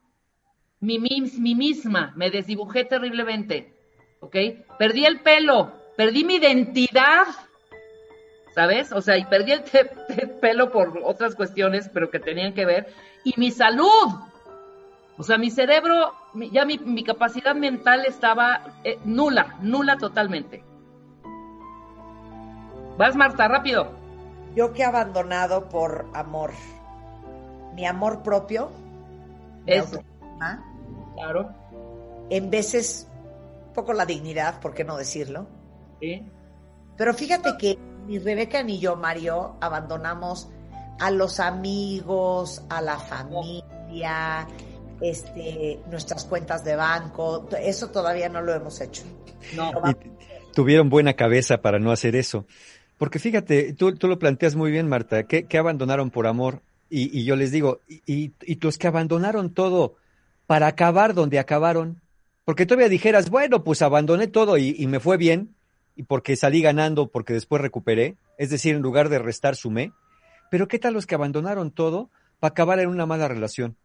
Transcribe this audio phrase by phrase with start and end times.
[0.79, 2.13] mi, mi misma.
[2.15, 3.73] Me desdibujé terriblemente.
[4.21, 4.35] ¿Ok?
[4.79, 5.73] Perdí el pelo.
[5.97, 7.25] Perdí mi identidad.
[8.53, 8.91] ¿Sabes?
[8.93, 9.85] O sea, y perdí el te-
[10.41, 12.87] pelo por otras cuestiones, pero que tenían que ver.
[13.23, 14.13] Y mi salud.
[15.17, 16.13] O sea, mi cerebro,
[16.52, 20.63] ya mi, mi capacidad mental estaba eh, nula, nula totalmente.
[22.97, 23.91] Vas, Marta, rápido.
[24.55, 26.52] Yo que he abandonado por amor.
[27.75, 28.71] Mi amor propio.
[29.65, 30.01] Eso.
[31.15, 31.53] Claro.
[32.29, 33.07] En veces,
[33.73, 35.47] poco la dignidad, ¿por qué no decirlo?
[36.01, 36.23] Sí.
[36.97, 37.77] Pero fíjate que
[38.08, 40.49] ni Rebeca ni yo, Mario, abandonamos
[40.99, 44.47] a los amigos, a la familia,
[45.02, 47.47] este, nuestras cuentas de banco.
[47.59, 49.03] Eso todavía no lo hemos hecho.
[49.55, 49.71] No.
[49.89, 49.95] Y
[50.53, 52.45] tuvieron buena cabeza para no hacer eso.
[52.97, 56.61] Porque fíjate, tú, tú lo planteas muy bien, Marta, que, que abandonaron por amor.
[56.89, 59.95] Y, y yo les digo, y, y- los que abandonaron todo
[60.47, 62.01] para acabar donde acabaron,
[62.43, 65.55] porque todavía dijeras, bueno, pues abandoné todo y, y me fue bien,
[65.95, 69.91] y porque salí ganando, porque después recuperé, es decir, en lugar de restar, sumé.
[70.51, 72.09] Pero ¿qué tal los que abandonaron todo
[72.39, 73.75] para acabar en una mala relación?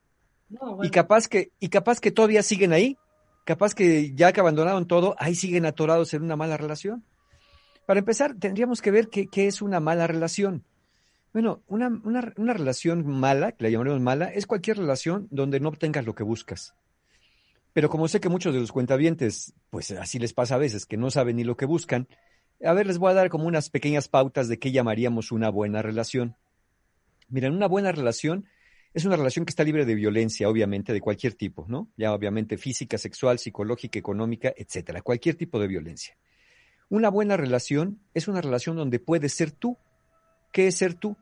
[0.51, 0.85] No, bueno.
[0.85, 2.99] Y capaz que, y capaz que todavía siguen ahí,
[3.45, 7.03] capaz que ya que abandonaron todo, ahí siguen atorados en una mala relación.
[7.87, 10.65] Para empezar, tendríamos que ver qué, qué es una mala relación.
[11.33, 16.05] Bueno, una, una, relación mala, que la llamaremos mala, es cualquier relación donde no obtengas
[16.05, 16.75] lo que buscas.
[17.73, 20.97] Pero como sé que muchos de los cuentavientes, pues así les pasa a veces, que
[20.97, 22.09] no saben ni lo que buscan,
[22.63, 25.83] a ver, les voy a dar como unas pequeñas pautas de qué llamaríamos una buena
[25.83, 26.37] relación.
[27.29, 28.47] Miren, una buena relación
[28.93, 31.89] es una relación que está libre de violencia, obviamente, de cualquier tipo, ¿no?
[31.97, 36.17] Ya obviamente física, sexual, psicológica, económica, etcétera, cualquier tipo de violencia.
[36.89, 39.79] Una buena relación es una relación donde puedes ser tú.
[40.53, 41.17] ¿Qué es ser tú?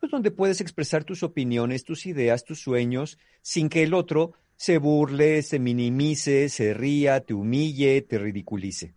[0.00, 4.78] Pues donde puedes expresar tus opiniones, tus ideas, tus sueños, sin que el otro se
[4.78, 8.94] burle, se minimice, se ría, te humille, te ridiculice.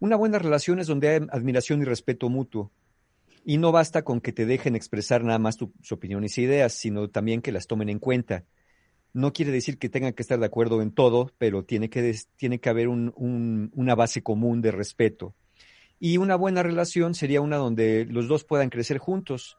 [0.00, 2.70] Una buena relación es donde hay admiración y respeto mutuo.
[3.44, 7.08] Y no basta con que te dejen expresar nada más tus opiniones e ideas, sino
[7.08, 8.44] también que las tomen en cuenta.
[9.14, 12.60] No quiere decir que tengan que estar de acuerdo en todo, pero tiene que, tiene
[12.60, 15.34] que haber un- un- una base común de respeto.
[16.00, 19.58] Y una buena relación sería una donde los dos puedan crecer juntos.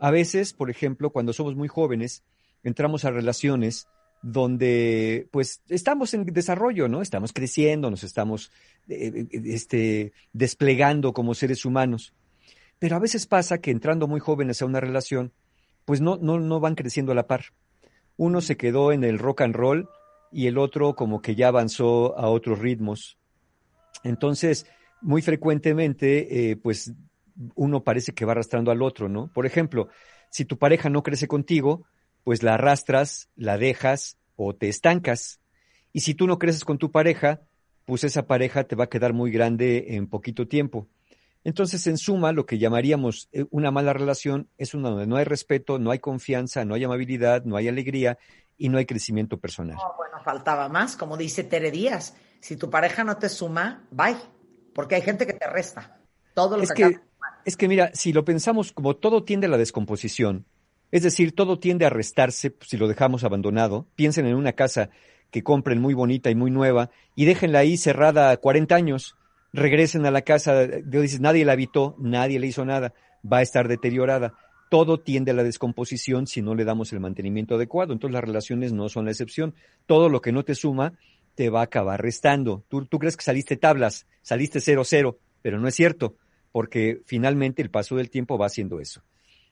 [0.00, 2.22] A veces, por ejemplo, cuando somos muy jóvenes,
[2.62, 3.88] entramos a relaciones
[4.22, 7.00] donde pues estamos en desarrollo, ¿no?
[7.00, 8.50] Estamos creciendo, nos estamos
[8.88, 12.12] eh, eh, este, desplegando como seres humanos.
[12.78, 15.32] Pero a veces pasa que entrando muy jóvenes a una relación,
[15.84, 17.46] pues no, no, no van creciendo a la par.
[18.16, 19.88] Uno se quedó en el rock and roll
[20.32, 23.18] y el otro como que ya avanzó a otros ritmos.
[24.02, 24.66] Entonces,
[25.00, 26.92] muy frecuentemente, eh, pues
[27.54, 29.28] uno parece que va arrastrando al otro, ¿no?
[29.28, 29.88] Por ejemplo,
[30.30, 31.86] si tu pareja no crece contigo,
[32.24, 35.40] pues la arrastras, la dejas o te estancas.
[35.92, 37.40] Y si tú no creces con tu pareja,
[37.84, 40.88] pues esa pareja te va a quedar muy grande en poquito tiempo.
[41.44, 45.24] Entonces, en suma, lo que llamaríamos eh, una mala relación es una donde no hay
[45.24, 48.18] respeto, no hay confianza, no hay amabilidad, no hay alegría
[48.58, 49.76] y no hay crecimiento personal.
[49.76, 52.16] No, bueno, faltaba más, como dice Tere Díaz.
[52.40, 54.16] Si tu pareja no te suma, bye.
[54.76, 55.98] Porque hay gente que te resta.
[56.34, 57.00] Todo lo Es que, que,
[57.46, 60.44] es que mira, si lo pensamos como todo tiende a la descomposición,
[60.92, 63.86] Es decir, todo tiende a restarse si lo dejamos abandonado.
[63.96, 64.90] Piensen en una casa
[65.30, 69.16] que compren muy bonita y muy nueva y déjenla ahí cerrada 40 años.
[69.54, 72.92] Regresen a la casa, dices, nadie la habitó, nadie le hizo nada,
[73.24, 74.34] va a estar deteriorada.
[74.68, 77.94] Todo tiende a la descomposición si no le damos el mantenimiento adecuado.
[77.94, 79.54] Entonces las relaciones no son la excepción.
[79.86, 80.92] Todo lo que no te suma
[81.36, 82.64] te va a acabar restando.
[82.66, 86.16] Tú, tú crees que saliste tablas, saliste cero cero, pero no es cierto,
[86.50, 89.04] porque finalmente el paso del tiempo va haciendo eso.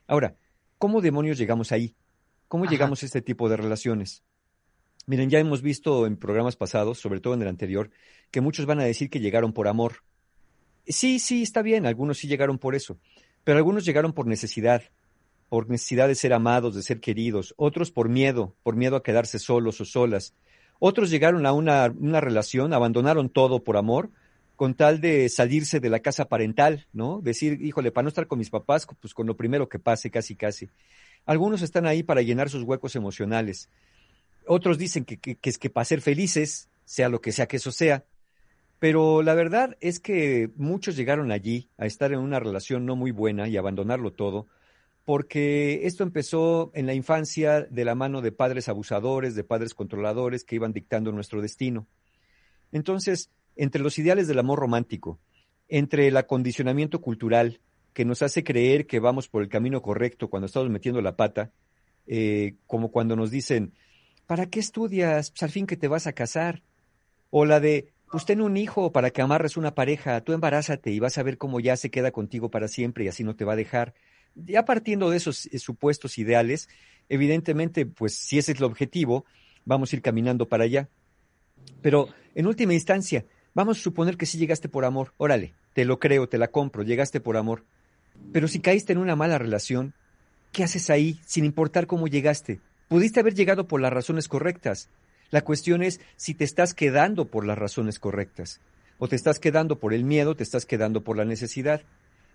[0.08, 0.34] Ahora,
[0.78, 1.94] ¿cómo demonios llegamos ahí?
[2.48, 4.24] ¿Cómo llegamos a este tipo de relaciones?
[5.06, 7.90] Miren, ya hemos visto en programas pasados, sobre todo en el anterior,
[8.30, 10.02] que muchos van a decir que llegaron por amor.
[10.86, 12.98] Sí, sí, está bien, algunos sí llegaron por eso,
[13.44, 14.82] pero algunos llegaron por necesidad,
[15.50, 19.38] por necesidad de ser amados, de ser queridos, otros por miedo, por miedo a quedarse
[19.38, 20.34] solos o solas,
[20.78, 24.10] otros llegaron a una, una relación, abandonaron todo por amor,
[24.56, 27.20] con tal de salirse de la casa parental, ¿no?
[27.20, 30.36] Decir, híjole, para no estar con mis papás, pues con lo primero que pase, casi,
[30.36, 30.68] casi.
[31.26, 33.68] Algunos están ahí para llenar sus huecos emocionales.
[34.46, 37.72] Otros dicen que, que, es que para ser felices, sea lo que sea que eso
[37.72, 38.04] sea.
[38.78, 43.10] Pero la verdad es que muchos llegaron allí a estar en una relación no muy
[43.10, 44.46] buena y abandonarlo todo,
[45.04, 50.44] porque esto empezó en la infancia de la mano de padres abusadores, de padres controladores
[50.44, 51.86] que iban dictando nuestro destino.
[52.72, 55.20] Entonces, entre los ideales del amor romántico,
[55.68, 57.60] entre el acondicionamiento cultural
[57.92, 61.52] que nos hace creer que vamos por el camino correcto cuando estamos metiendo la pata,
[62.06, 63.74] eh, como cuando nos dicen,
[64.26, 65.30] ¿para qué estudias?
[65.30, 66.62] Pues al fin que te vas a casar.
[67.30, 70.98] O la de, pues ten un hijo para que amarres una pareja, tú embarázate y
[70.98, 73.52] vas a ver cómo ya se queda contigo para siempre y así no te va
[73.52, 73.94] a dejar.
[74.34, 76.68] Ya partiendo de esos eh, supuestos ideales,
[77.08, 79.24] evidentemente, pues si ese es el objetivo,
[79.64, 80.88] vamos a ir caminando para allá.
[81.82, 85.98] Pero en última instancia, vamos a suponer que sí llegaste por amor, órale, te lo
[85.98, 87.64] creo, te la compro, llegaste por amor.
[88.32, 89.94] Pero si caíste en una mala relación,
[90.52, 92.60] ¿qué haces ahí sin importar cómo llegaste?
[92.88, 94.88] Pudiste haber llegado por las razones correctas.
[95.30, 98.60] La cuestión es si te estás quedando por las razones correctas.
[98.98, 101.82] O te estás quedando por el miedo, te estás quedando por la necesidad.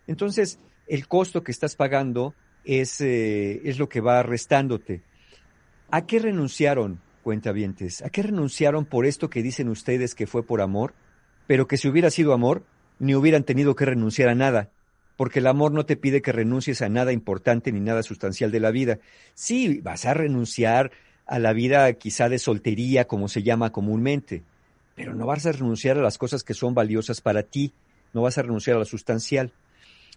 [0.09, 2.33] Entonces, el costo que estás pagando
[2.65, 5.01] es, eh, es lo que va restándote.
[5.91, 8.01] ¿A qué renunciaron, cuentavientes?
[8.01, 10.93] ¿A qué renunciaron por esto que dicen ustedes que fue por amor?
[11.47, 12.63] Pero que si hubiera sido amor,
[12.99, 14.71] ni hubieran tenido que renunciar a nada
[15.19, 18.61] porque el amor no te pide que renuncies a nada importante ni nada sustancial de
[18.61, 18.99] la vida.
[19.33, 20.91] Sí, vas a renunciar
[21.25, 24.43] a la vida quizá de soltería, como se llama comúnmente,
[24.95, 27.73] pero no vas a renunciar a las cosas que son valiosas para ti,
[28.13, 29.51] no vas a renunciar a lo sustancial.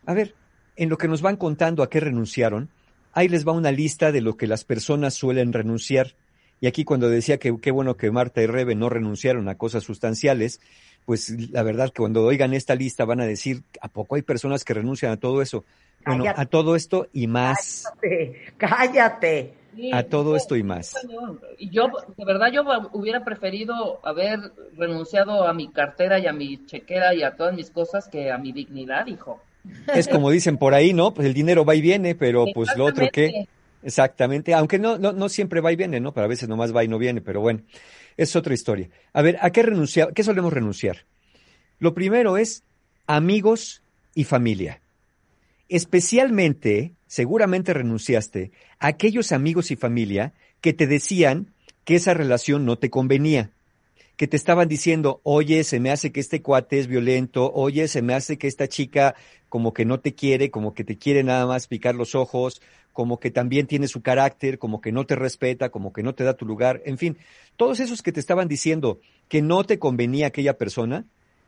[0.07, 0.35] A ver,
[0.77, 2.71] en lo que nos van contando a qué renunciaron,
[3.13, 6.15] ahí les va una lista de lo que las personas suelen renunciar.
[6.61, 9.83] Y aquí cuando decía que qué bueno que Marta y Rebe no renunciaron a cosas
[9.83, 10.61] sustanciales,
[11.05, 14.65] pues la verdad que cuando oigan esta lista van a decir, ¿a poco hay personas
[14.65, 15.65] que renuncian a todo eso?
[16.07, 17.85] Bueno, a todo esto y más.
[18.01, 19.55] Cállate, cállate.
[19.93, 20.95] a todo esto y más.
[21.59, 22.63] Yo, de verdad, yo
[22.93, 24.41] hubiera preferido haber
[24.77, 28.39] renunciado a mi cartera y a mi chequera y a todas mis cosas que a
[28.39, 29.41] mi dignidad, hijo.
[29.95, 31.15] Es como dicen por ahí, ¿no?
[31.15, 33.47] Pues el dinero va y viene, pero pues lo otro que...
[33.85, 36.15] Exactamente, aunque no, no, no siempre va y viene, ¿no?
[36.15, 37.63] Pero a veces nomás va y no viene, pero bueno
[38.17, 38.89] es otra historia.
[39.13, 40.13] A ver, ¿a qué renunciar?
[40.13, 41.07] ¿Qué solemos renunciar?
[41.79, 42.65] Lo primero es
[43.07, 43.83] amigos
[44.15, 44.81] y familia.
[45.69, 51.53] Especialmente, seguramente renunciaste a aquellos amigos y familia que te decían
[51.85, 53.51] que esa relación no te convenía,
[54.23, 58.03] que te estaban diciendo, oye, se me hace que este cuate es violento, oye, se
[58.03, 59.17] me hace que esta chica
[59.49, 62.63] como que no te quiere, como que te quiere nada más picar los ojos,
[62.93, 66.23] como que también tiene su carácter, como que no te respeta, como que no te
[66.23, 67.19] da tu lugar, en fin,
[67.57, 71.05] todos esos que te estaban diciendo que no te convenía aquella persona,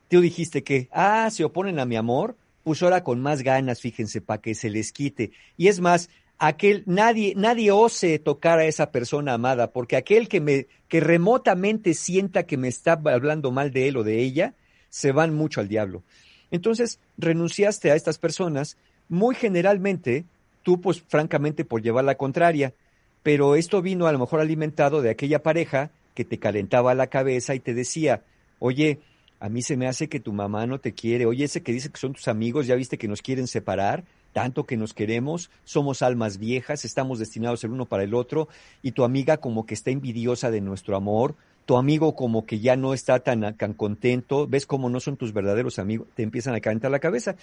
[0.09, 4.21] tú dijiste que, ah, se oponen a mi amor, pues ahora con más ganas, fíjense,
[4.21, 5.31] para que se les quite.
[5.57, 10.41] Y es más, aquel, nadie, nadie ose tocar a esa persona amada, porque aquel que
[10.41, 14.55] me, que remotamente sienta que me está hablando mal de él o de ella,
[14.91, 16.03] se van mucho al diablo.
[16.51, 18.77] Entonces, renunciaste a estas personas,
[19.09, 20.25] muy generalmente
[20.63, 22.75] tú pues francamente por llevar la contraria,
[23.23, 27.55] pero esto vino a lo mejor alimentado de aquella pareja que te calentaba la cabeza
[27.55, 28.23] y te decía,
[28.59, 29.01] oye,
[29.41, 31.91] a mí se me hace que tu mamá no te quiere, oye, ese que dice
[31.91, 36.03] que son tus amigos, ya viste que nos quieren separar, tanto que nos queremos, somos
[36.03, 38.49] almas viejas, estamos destinados el uno para el otro,
[38.83, 42.77] y tu amiga como que está envidiosa de nuestro amor, tu amigo como que ya
[42.77, 46.61] no está tan, tan contento, ves cómo no son tus verdaderos amigos, te empiezan a
[46.61, 47.37] calentar la cabeza.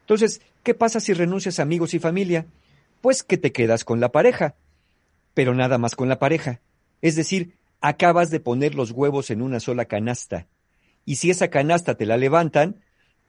[0.00, 2.46] Entonces, ¿qué pasa si renuncias a amigos y familia?
[3.00, 4.56] Pues que te quedas con la pareja,
[5.32, 6.60] pero nada más con la pareja.
[7.00, 10.46] Es decir, acabas de poner los huevos en una sola canasta.
[11.06, 12.80] Y si esa canasta te la levantan,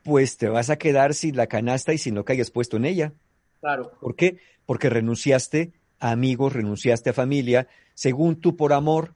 [0.05, 2.85] pues te vas a quedar sin la canasta y sin lo que hayas puesto en
[2.85, 3.13] ella.
[3.59, 3.91] Claro.
[3.99, 4.37] ¿Por qué?
[4.67, 9.15] Porque renunciaste a amigos, renunciaste a familia, según tú por amor,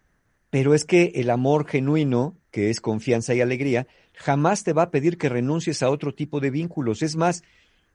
[0.50, 4.90] pero es que el amor genuino, que es confianza y alegría, jamás te va a
[4.90, 7.04] pedir que renuncies a otro tipo de vínculos.
[7.04, 7.44] Es más,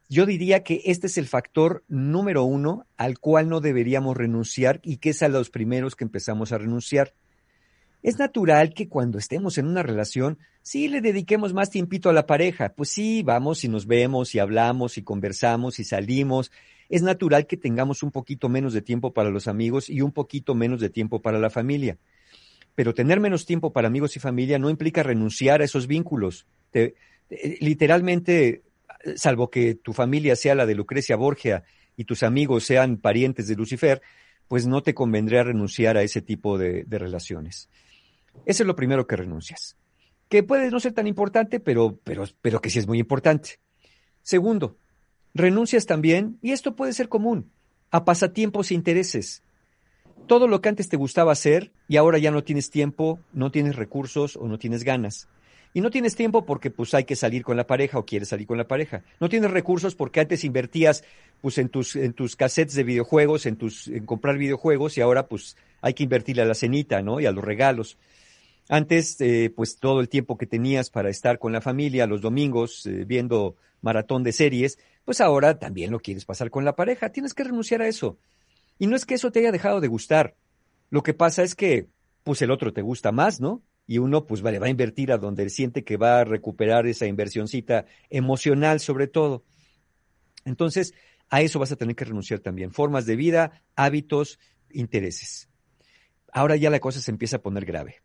[0.07, 4.97] yo diría que este es el factor número uno al cual no deberíamos renunciar y
[4.97, 7.13] que es a los primeros que empezamos a renunciar.
[8.05, 12.27] Es natural que cuando estemos en una relación, sí le dediquemos más tiempito a la
[12.27, 12.71] pareja.
[12.75, 16.51] Pues sí, vamos y nos vemos y hablamos y conversamos y salimos.
[16.87, 20.53] Es natural que tengamos un poquito menos de tiempo para los amigos y un poquito
[20.53, 21.97] menos de tiempo para la familia.
[22.75, 26.45] Pero tener menos tiempo para amigos y familia no implica renunciar a esos vínculos.
[27.59, 28.61] literalmente,
[29.15, 31.63] salvo que tu familia sea la de Lucrecia Borgia
[31.97, 34.03] y tus amigos sean parientes de Lucifer,
[34.47, 37.67] pues no te convendría renunciar a ese tipo de relaciones.
[38.45, 39.77] Eso es lo primero que renuncias.
[40.29, 43.59] Que puede no ser tan importante, pero, pero, pero que sí es muy importante.
[44.21, 44.77] Segundo,
[45.33, 47.51] renuncias también, y esto puede ser común,
[47.91, 49.43] a pasatiempos e intereses.
[50.27, 53.75] Todo lo que antes te gustaba hacer y ahora ya no tienes tiempo, no tienes
[53.75, 55.27] recursos o no tienes ganas.
[55.75, 58.47] Y no tienes tiempo porque pues hay que salir con la pareja o quieres salir
[58.47, 59.03] con la pareja.
[59.19, 61.03] No tienes recursos porque antes invertías
[61.41, 65.27] pues en tus, en tus cassettes de videojuegos, en tus, en comprar videojuegos y ahora
[65.27, 67.19] pues hay que invertirle a la cenita, ¿no?
[67.19, 67.97] Y a los regalos.
[68.67, 72.85] Antes, eh, pues todo el tiempo que tenías para estar con la familia los domingos
[72.87, 77.11] eh, viendo maratón de series, pues ahora también lo quieres pasar con la pareja.
[77.11, 78.17] Tienes que renunciar a eso.
[78.79, 80.35] Y no es que eso te haya dejado de gustar.
[80.89, 81.87] Lo que pasa es que,
[82.23, 83.61] pues el otro te gusta más, ¿no?
[83.85, 87.05] Y uno, pues vale, va a invertir a donde siente que va a recuperar esa
[87.05, 89.43] inversioncita emocional, sobre todo.
[90.43, 90.95] Entonces,
[91.29, 92.71] a eso vas a tener que renunciar también.
[92.71, 94.39] Formas de vida, hábitos,
[94.71, 95.49] intereses.
[96.33, 98.04] Ahora ya la cosa se empieza a poner grave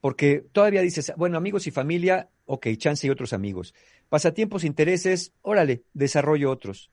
[0.00, 3.74] porque todavía dices, bueno, amigos y familia, ok, chance y otros amigos.
[4.08, 6.90] Pasatiempos, intereses, órale, desarrollo otros.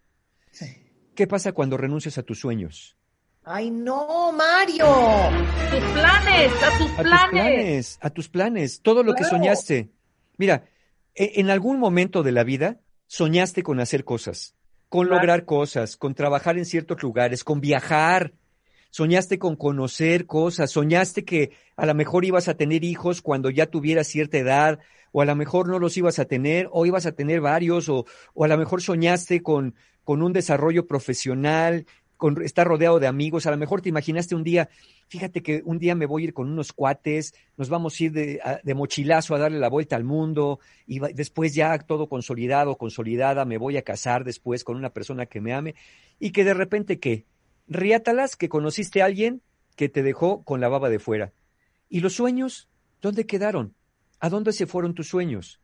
[1.15, 2.97] ¿Qué pasa cuando renuncias a tus sueños?
[3.43, 4.85] Ay, no, Mario.
[5.71, 6.97] Tus planes, a tus planes.
[6.97, 9.89] A tus planes, a tus planes, todo lo que soñaste.
[10.37, 10.65] Mira,
[11.15, 14.55] e, en algún momento de la vida soñaste con hacer cosas,
[14.89, 18.33] con lograr cosas, con trabajar en ciertos lugares, con viajar,
[18.97, 23.67] soñaste con conocer cosas, soñaste que a lo mejor ibas a tener hijos cuando ya
[23.67, 24.79] tuvieras cierta edad,
[25.11, 28.07] o a lo mejor no los ibas a tener, o ibas a tener varios, o,
[28.33, 31.85] o a lo mejor soñaste con, con un desarrollo profesional,
[32.17, 34.67] con estar rodeado de amigos, a lo mejor te imaginaste un día,
[35.09, 38.11] fíjate que un día me voy a ir con unos cuates, nos vamos a ir
[38.13, 43.45] de, de mochilazo a darle la vuelta al mundo, y después ya todo consolidado, consolidada,
[43.45, 45.75] me voy a casar después con una persona que me ame,
[46.19, 47.27] y que de repente, ¿qué?
[47.67, 49.41] Riátalas que conociste a alguien
[49.75, 51.33] que te dejó con la baba de fuera.
[51.89, 52.69] ¿Y los sueños?
[53.01, 53.75] ¿Dónde quedaron?
[54.19, 55.61] ¿A dónde se fueron tus sueños?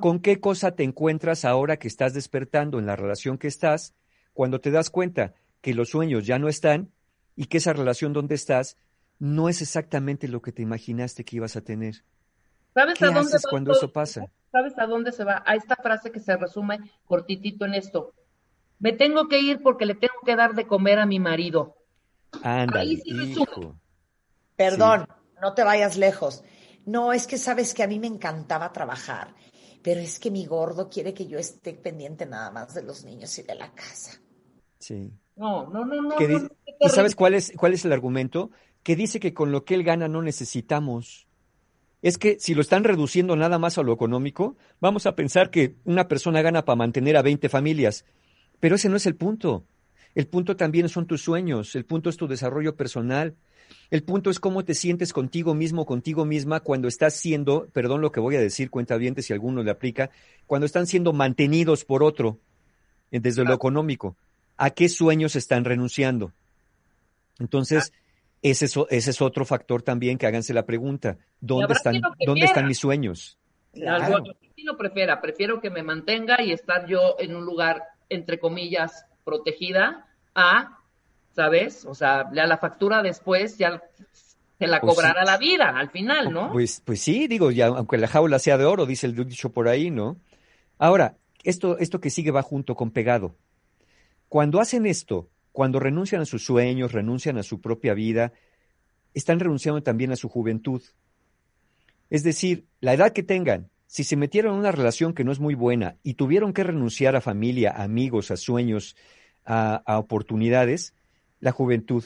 [0.00, 3.94] ¿Con qué cosa te encuentras ahora que estás despertando en la relación que estás,
[4.32, 6.92] cuando te das cuenta que los sueños ya no están
[7.36, 8.76] y que esa relación donde estás
[9.18, 12.04] no es exactamente lo que te imaginaste que ibas a tener?
[12.74, 14.26] ¿Sabes ¿Qué a dónde haces cuando todo eso pasa?
[14.50, 15.42] ¿Sabes a dónde se va?
[15.46, 18.14] A esta frase que se resume cortitito en esto.
[18.82, 21.76] Me tengo que ir porque le tengo que dar de comer a mi marido.
[22.42, 23.36] Ándale, Ahí sí.
[24.56, 25.06] Perdón,
[25.40, 26.42] no te vayas lejos.
[26.84, 29.36] No, es que sabes que a mí me encantaba trabajar,
[29.82, 33.38] pero es que mi gordo quiere que yo esté pendiente nada más de los niños
[33.38, 34.20] y de la casa.
[34.80, 35.12] Sí.
[35.36, 36.18] No, no, no, no.
[36.18, 36.48] No,
[36.80, 38.50] ¿Y sabes cuál es, cuál es el argumento?
[38.82, 41.28] Que dice que con lo que él gana no necesitamos.
[42.02, 45.76] Es que si lo están reduciendo nada más a lo económico, vamos a pensar que
[45.84, 48.04] una persona gana para mantener a 20 familias.
[48.62, 49.64] Pero ese no es el punto.
[50.14, 53.34] El punto también son tus sueños, el punto es tu desarrollo personal,
[53.90, 58.12] el punto es cómo te sientes contigo mismo, contigo misma, cuando estás siendo, perdón lo
[58.12, 60.10] que voy a decir, cuenta bien si alguno le aplica,
[60.46, 62.38] cuando están siendo mantenidos por otro,
[63.10, 64.16] eh, desde lo económico.
[64.56, 66.30] ¿A qué sueños están renunciando?
[67.40, 67.92] Entonces,
[68.42, 71.18] ese es, ese es otro factor también que háganse la pregunta.
[71.40, 73.38] ¿Dónde están, ¿dónde están mis sueños?
[73.72, 74.22] Claro.
[74.54, 79.06] Sí lo prefiera, prefiero que me mantenga y estar yo en un lugar, entre comillas,
[79.24, 80.78] protegida, a,
[81.34, 81.84] ¿sabes?
[81.84, 83.82] O sea, a la factura después ya
[84.58, 86.52] se la Pues cobrará la vida, al final, ¿no?
[86.52, 89.68] Pues, pues sí, digo, ya, aunque la jaula sea de oro, dice el dicho por
[89.68, 90.16] ahí, ¿no?
[90.78, 93.34] Ahora, esto, esto que sigue va junto con pegado.
[94.28, 98.32] Cuando hacen esto, cuando renuncian a sus sueños, renuncian a su propia vida,
[99.14, 100.82] están renunciando también a su juventud.
[102.08, 105.38] Es decir, la edad que tengan, si se metieron en una relación que no es
[105.38, 108.96] muy buena y tuvieron que renunciar a familia, a amigos, a sueños,
[109.44, 110.94] a, oportunidades,
[111.40, 112.02] la juventud.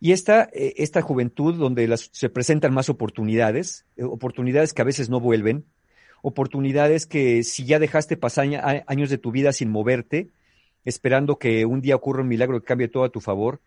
[0.00, 5.08] Y esta, eh, esta juventud donde se presentan más oportunidades, eh, oportunidades que a veces
[5.08, 5.64] no vuelven,
[6.20, 10.28] oportunidades que si ya dejaste pasar años de tu vida sin moverte,
[10.84, 13.62] esperando que un día ocurra un milagro que cambie todo a tu favor,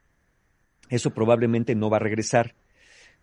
[0.89, 2.53] eso probablemente no va a regresar.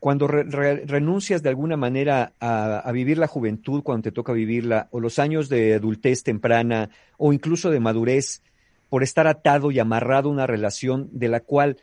[0.03, 4.89] Cuando re- re- renuncias de alguna manera a, vivir la juventud cuando te toca vivirla,
[4.91, 8.43] o los años de adultez temprana, o incluso de madurez,
[8.89, 11.77] por estar atado y amarrado a una relación de la cual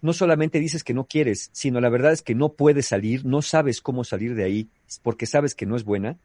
[0.00, 3.42] no solamente dices que no quieres, sino la verdad es que no puedes salir, no
[3.42, 4.70] sabes cómo salir de ahí
[5.02, 6.16] porque sabes que no es buena.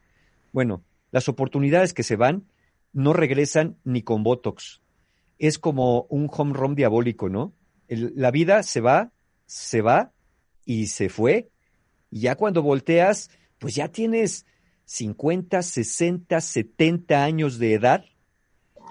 [0.54, 0.82] Bueno,
[1.12, 2.46] las oportunidades que se van
[2.94, 4.80] no regresan ni con Botox.
[5.40, 7.52] Es como un home run diabólico, ¿no?
[7.90, 9.12] La vida se va,
[9.46, 10.14] se va
[10.66, 11.50] y se fue.
[12.12, 13.30] Ya cuando volteas,
[13.60, 14.46] pues ya tienes
[14.86, 18.06] 50, 60, 70 años de edad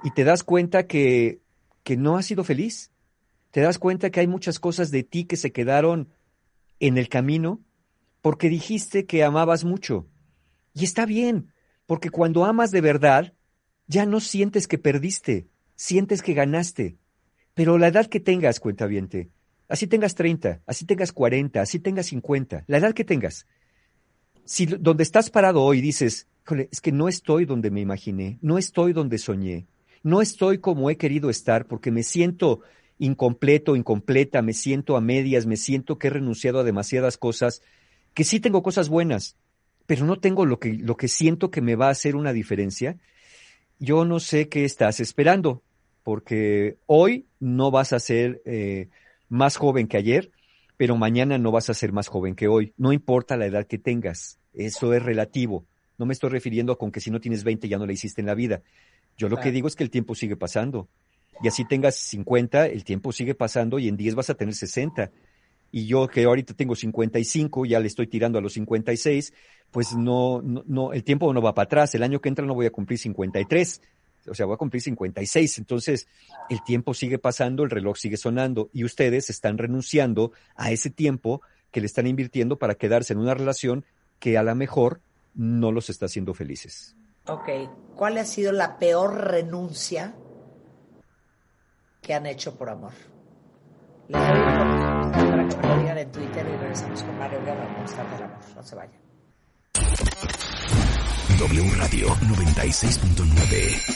[0.03, 1.41] y te das cuenta que,
[1.83, 2.91] que no has sido feliz.
[3.51, 6.09] Te das cuenta que hay muchas cosas de ti que se quedaron
[6.81, 7.61] en el camino
[8.23, 10.09] porque dijiste que amabas mucho.
[10.75, 11.53] Y está bien,
[11.87, 13.35] porque cuando amas de verdad,
[13.87, 16.97] ya no sientes que perdiste, sientes que ganaste.
[17.55, 19.31] Pero la edad que tengas, cuentaviente,
[19.73, 23.47] así tengas 30, así tengas 40, así tengas 50, la edad que tengas,
[24.45, 28.59] si donde estás parado hoy dices, "Híjole, es que no estoy donde me imaginé, no
[28.59, 29.67] estoy donde soñé,
[30.03, 32.61] no estoy como he querido estar porque me siento
[32.99, 37.63] incompleto, incompleta, me siento a medias, me siento que he renunciado a demasiadas cosas,
[38.15, 39.37] que sí tengo cosas buenas,
[39.87, 42.99] pero no tengo lo que, lo que siento que me va a hacer una diferencia.
[43.79, 45.63] Yo no sé qué estás esperando,
[46.03, 48.89] porque hoy no vas a ser eh,
[49.33, 50.31] más joven que ayer,
[50.77, 52.75] pero mañana no vas a ser más joven que hoy.
[52.77, 55.65] No importa la edad que tengas, eso es relativo.
[55.97, 58.27] No me estoy refiriendo con que si no tienes 20 ya no la hiciste en
[58.27, 58.63] la vida.
[59.17, 60.89] Yo lo que digo es que el tiempo sigue pasando.
[61.43, 65.11] Y así tengas 50, el tiempo sigue pasando y en 10 vas a tener 60.
[65.71, 69.33] Y yo que ahorita tengo 55, ya le estoy tirando a los 56,
[69.71, 71.95] pues no, no, no, el tiempo no va para atrás.
[71.95, 73.81] El año que entra no voy a cumplir 53.
[74.29, 75.59] O sea, voy a cumplir 56.
[75.59, 76.07] Entonces,
[76.49, 81.43] el tiempo sigue pasando, el reloj sigue sonando y ustedes están renunciando a ese tiempo
[81.71, 83.85] que le están invirtiendo para quedarse en una relación
[84.19, 85.01] que a lo mejor
[85.35, 86.95] no los está haciendo felices.
[87.27, 87.49] Ok,
[87.97, 90.15] ¿cuál ha sido la peor renuncia
[92.01, 92.93] que han hecho por amor?
[94.09, 97.65] Les doy una para que me lo digan en Twitter y regresamos con Mario Guerra
[97.65, 98.41] del Amor.
[98.55, 99.01] No se vayan.
[101.39, 103.92] W Radio 96.9.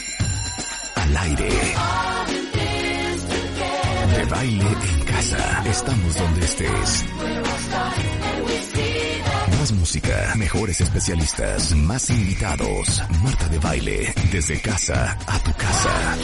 [1.19, 1.49] Aire.
[4.15, 5.63] De baile en casa.
[5.65, 7.05] Estamos donde estés.
[9.59, 13.03] Más música, mejores especialistas, más invitados.
[13.23, 16.17] Marta de baile, desde casa a tu casa.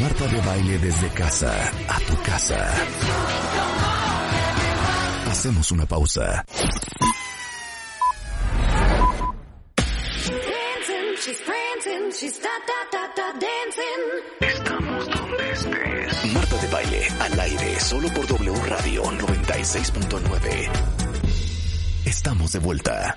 [0.00, 1.52] Marta de baile desde casa
[1.88, 2.74] a tu casa.
[5.30, 6.44] Hacemos una pausa.
[17.86, 20.70] Solo por W Radio 96.9.
[22.04, 23.16] Estamos de vuelta.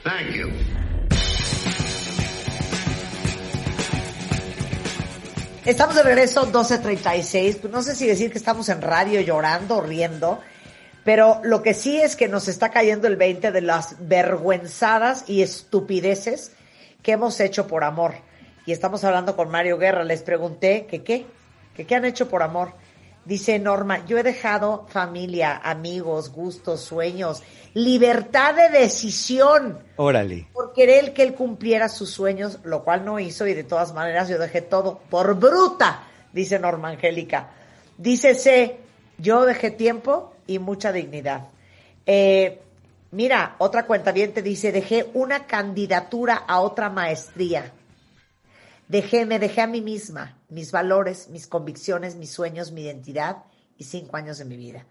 [5.66, 7.58] Estamos de regreso, 12.36.
[7.62, 10.40] Pues no sé si decir que estamos en radio llorando o riendo,
[11.04, 15.42] pero lo que sí es que nos está cayendo el 20 de las vergüenzadas y
[15.42, 16.52] estupideces
[17.02, 18.14] que hemos hecho por amor.
[18.68, 20.04] Y estamos hablando con Mario Guerra.
[20.04, 21.26] Les pregunté que qué,
[21.76, 22.74] que qué han hecho por amor.
[23.26, 30.48] Dice Norma, yo he dejado familia, amigos, gustos, sueños, libertad de decisión Órale.
[30.54, 34.30] por querer que él cumpliera sus sueños, lo cual no hizo y de todas maneras
[34.30, 36.04] yo dejé todo por bruta,
[36.34, 37.52] dice Norma Angélica.
[37.98, 38.80] Dice C,
[39.18, 41.50] yo dejé tiempo y mucha dignidad.
[42.06, 42.60] Eh,
[43.12, 47.72] mira, otra cuenta bien te dice, dejé una candidatura a otra maestría.
[48.90, 53.38] Dejé, me dejé a mí misma, mis valores, mis convicciones, mis sueños, mi identidad
[53.78, 54.86] y cinco años de mi vida.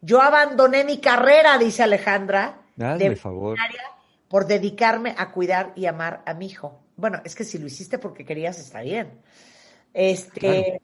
[0.00, 3.56] Yo abandoné mi carrera, dice Alejandra, Hazme de favor.
[3.56, 3.82] veterinaria
[4.28, 6.80] por dedicarme a cuidar y amar a mi hijo.
[6.96, 9.20] Bueno, es que si lo hiciste porque querías, está bien.
[9.94, 10.78] Este, Claro.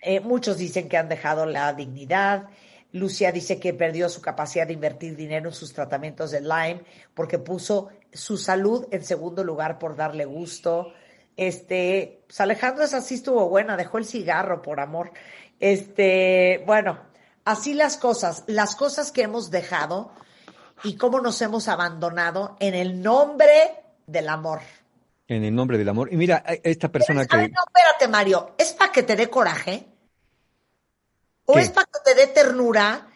[0.00, 2.48] eh, muchos dicen que han dejado la dignidad.
[2.92, 7.38] Lucia dice que perdió su capacidad de invertir dinero en sus tratamientos de Lyme porque
[7.38, 10.92] puso su salud en segundo lugar por darle gusto.
[11.36, 15.12] Este, pues Alejandro esa sí estuvo buena, dejó el cigarro por amor.
[15.60, 16.98] Este, bueno,
[17.44, 20.12] así las cosas, las cosas que hemos dejado
[20.82, 24.60] y cómo nos hemos abandonado en el nombre del amor.
[25.26, 26.12] En el nombre del amor.
[26.12, 27.36] Y mira, esta persona que...
[27.36, 29.86] no, espérate, Mario, ¿es para que te dé coraje?
[31.46, 31.60] ¿O ¿Qué?
[31.60, 33.08] es para que te dé ternura?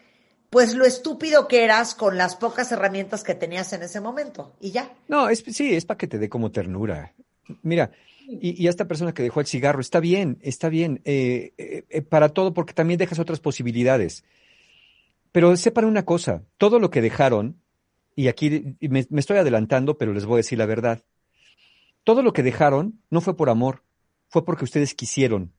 [0.50, 4.56] Pues lo estúpido que eras con las pocas herramientas que tenías en ese momento.
[4.60, 4.90] Y ya.
[5.06, 7.12] No, es, sí, es para que te dé como ternura.
[7.62, 7.90] Mira,
[8.28, 12.02] Y, y esta persona que dejó el cigarro, está bien, está bien, eh, eh, eh,
[12.02, 14.22] para todo, porque también dejas otras posibilidades.
[15.32, 17.56] Pero sepan una cosa, todo lo que dejaron,
[18.14, 21.04] y aquí me, estoy adelantando, pero les voy a decir la verdad,
[22.04, 23.82] todo lo que dejaron no fue por amor,
[24.28, 25.52] fue porque ustedes quisieron.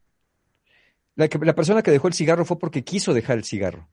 [1.15, 3.89] La persona que dejó el cigarro fue porque quiso dejar el cigarro.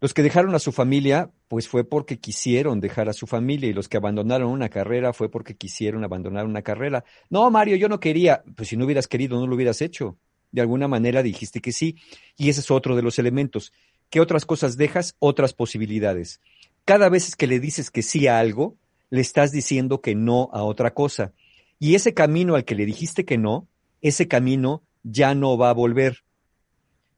[0.00, 3.74] Los que dejaron a su familia, pues fue porque quisieron dejar a su familia y
[3.74, 7.04] los que abandonaron una carrera fue porque quisieron abandonar una carrera.
[7.28, 8.42] No, Mario, yo no quería.
[8.56, 10.16] Pues si no hubieras querido, no lo hubieras hecho.
[10.52, 11.96] De alguna manera dijiste que sí.
[12.38, 13.72] Y ese es otro de los elementos.
[14.08, 15.16] ¿Qué otras cosas dejas?
[15.18, 16.40] Otras posibilidades.
[16.86, 18.76] Cada vez que le dices que sí a algo,
[19.10, 21.34] le estás diciendo que no a otra cosa.
[21.78, 23.68] Y ese camino al que le dijiste que no,
[24.00, 26.24] ese camino ya no va a volver.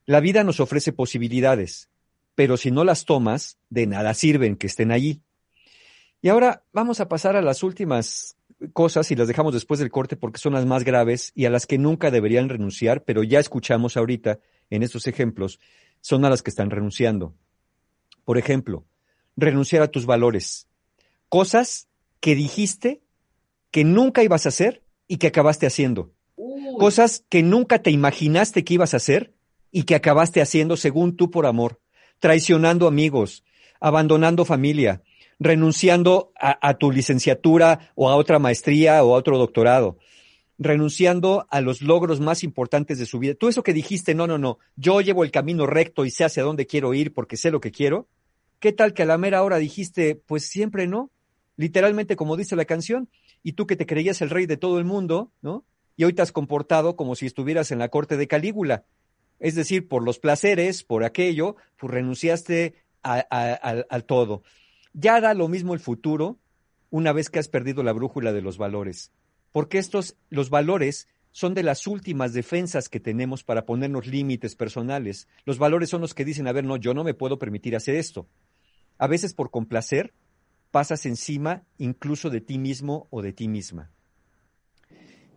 [0.05, 1.89] La vida nos ofrece posibilidades,
[2.35, 5.21] pero si no las tomas, de nada sirven que estén allí.
[6.21, 8.37] Y ahora vamos a pasar a las últimas
[8.73, 11.67] cosas y las dejamos después del corte porque son las más graves y a las
[11.67, 14.39] que nunca deberían renunciar, pero ya escuchamos ahorita
[14.71, 15.59] en estos ejemplos,
[16.01, 17.35] son a las que están renunciando.
[18.25, 18.85] Por ejemplo,
[19.37, 20.69] renunciar a tus valores.
[21.29, 21.89] Cosas
[22.21, 23.03] que dijiste
[23.71, 26.13] que nunca ibas a hacer y que acabaste haciendo.
[26.37, 29.35] Uy, Cosas que nunca te imaginaste que ibas a hacer
[29.73, 31.81] y que acabaste haciendo según tú por amor,
[32.23, 33.43] traicionando amigos,
[33.81, 35.03] abandonando familia,
[35.41, 39.99] renunciando a, tu licenciatura o a otra maestría o a otro doctorado,
[40.57, 43.35] renunciando a los logros más importantes de su vida.
[43.35, 46.45] Tú eso que dijiste, no, no, no, yo llevo el camino recto y sé hacia
[46.45, 48.07] dónde quiero ir porque sé lo que quiero.
[48.61, 51.11] ¿Qué tal que a la mera hora dijiste, pues siempre no?
[51.57, 53.09] Literalmente como dice la canción,
[53.43, 55.65] y tú que te creías el rey de todo el mundo, ¿no?
[55.97, 58.85] Y hoy te has comportado como si estuvieras en la corte de Calígula.
[59.39, 64.43] Es decir, por los placeres, por aquello, pues renunciaste al todo.
[64.93, 66.39] Ya da lo mismo el futuro
[66.91, 69.11] una vez que has perdido la brújula de los valores.
[69.51, 75.29] Porque estos, los valores son de las últimas defensas que tenemos para ponernos límites personales.
[75.45, 77.95] Los valores son los que dicen, a ver, no, yo no me puedo permitir hacer
[77.97, 78.29] esto.
[78.99, 80.13] A veces por complacer
[80.71, 83.91] pasas encima incluso de ti mismo o de ti misma.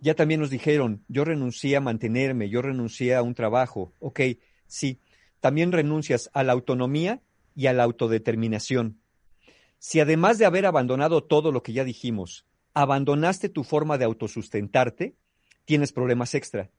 [0.06, 3.92] Ya también nos dijeron, yo renuncié a mantenerme, yo renuncié a un trabajo.
[3.98, 4.20] Ok,
[4.68, 5.00] sí,
[5.40, 7.24] también renuncias a la autonomía
[7.56, 9.00] y a la autodeterminación.
[9.80, 15.16] Si además de haber abandonado todo lo que ya dijimos, abandonaste tu forma de autosustentarte,
[15.66, 16.70] tienes problemas extra.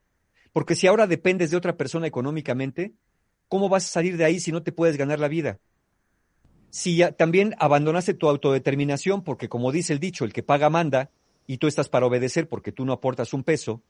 [0.52, 2.94] Porque si ahora dependes de otra persona económicamente,
[3.48, 5.58] ¿cómo vas a salir de ahí si no te puedes ganar la vida?
[6.70, 11.10] Si ya- también abandonaste tu autodeterminación, porque como dice el dicho, el que paga manda,
[11.46, 13.82] y tú estás para obedecer porque tú no aportas un peso,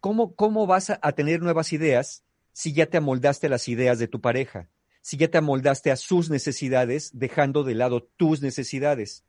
[0.00, 4.08] ¿cómo, cómo vas a, tener nuevas ideas si ya te amoldaste a las ideas de
[4.08, 4.68] tu pareja?
[5.02, 9.24] Si ya te amoldaste a sus necesidades, dejando de lado tus necesidades.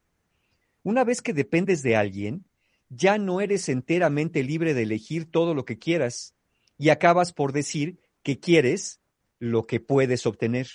[0.83, 2.45] Una vez que dependes de alguien,
[2.89, 6.33] ya no eres enteramente libre de elegir todo lo que quieras
[6.77, 9.01] y acabas por decir que quieres
[9.39, 10.67] lo que puedes obtener,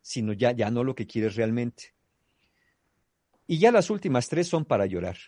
[0.00, 1.94] sino ya, ya no lo que quieres realmente.
[3.46, 5.18] Y ya las últimas tres son para llorar.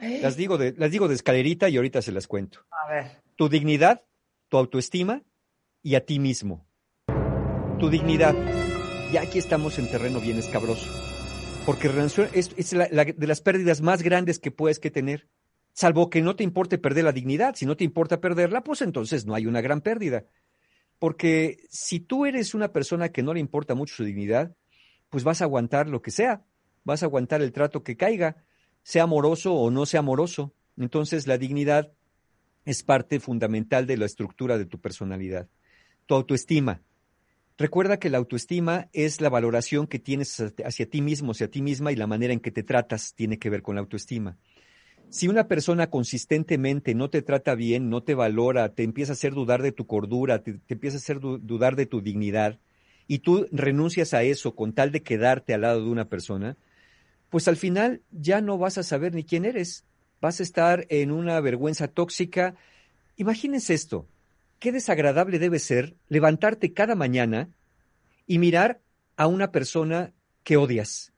[0.00, 2.66] Las digo de, las digo de escalerita y ahorita se las cuento.
[2.70, 3.22] A ver.
[3.36, 4.02] Tu dignidad,
[4.48, 5.22] tu autoestima
[5.82, 6.66] y a ti mismo.
[7.78, 8.34] Tu dignidad.
[9.12, 10.88] Ya aquí estamos en terreno bien escabroso.
[11.66, 11.90] Porque
[12.32, 15.28] es, es la, la de las pérdidas más grandes que puedes que tener.
[15.72, 17.54] Salvo que no te importe perder la dignidad.
[17.54, 20.24] Si no te importa perderla, pues entonces no hay una gran pérdida.
[20.98, 24.54] Porque si tú eres una persona que no le importa mucho su dignidad,
[25.10, 26.44] pues vas a aguantar lo que sea.
[26.84, 28.44] Vas a aguantar el trato que caiga,
[28.82, 30.52] sea amoroso o no sea amoroso.
[30.76, 31.92] Entonces la dignidad
[32.64, 35.48] es parte fundamental de la estructura de tu personalidad.
[36.06, 36.82] Tu autoestima.
[37.58, 41.92] Recuerda que la autoestima es la valoración que tienes hacia- ti mismo, hacia ti misma
[41.92, 44.38] y la manera en que te tratas tiene que ver con la autoestima.
[45.10, 49.34] Si una persona consistentemente no te trata bien, no te valora, te empieza a hacer
[49.34, 52.60] dudar de tu cordura, te, te empieza a hacer du- dudar de tu dignidad,
[53.06, 56.56] y tú renuncias a eso con tal de quedarte al lado de una persona,
[57.30, 59.84] pues al final ya no vas a saber ni quién eres.
[60.20, 62.56] Vas a estar en una vergüenza tóxica.
[63.16, 64.06] Imagínense esto.
[64.58, 67.48] Qué desagradable debe ser levantarte cada mañana
[68.26, 68.82] y mirar
[69.16, 70.12] a una persona
[70.42, 71.12] que odias.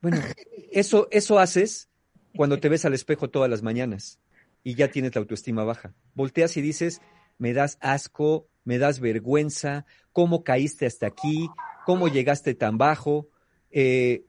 [0.00, 0.22] Bueno,
[0.72, 1.88] eso, eso haces
[2.36, 4.20] cuando te ves al espejo todas las mañanas
[4.62, 5.92] y ya tienes la autoestima baja.
[6.14, 7.00] Volteas y dices,
[7.36, 11.48] me das asco, me das vergüenza, cómo caíste hasta aquí,
[11.84, 13.28] cómo llegaste tan bajo.
[13.70, 14.24] Eh,